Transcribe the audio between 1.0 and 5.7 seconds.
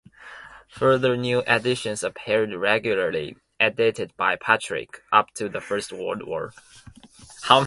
new editions appeared regularly, edited by Patrick, up to the